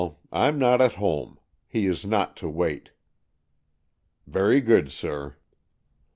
Fm 0.33 0.57
not 0.57 0.81
at 0.81 0.93
home. 0.95 1.37
He 1.67 1.85
is 1.85 2.03
not 2.03 2.35
to 2.37 2.49
wait." 2.49 2.89
''Very 4.27 4.59
good, 4.65 4.91
sir." 4.91 5.35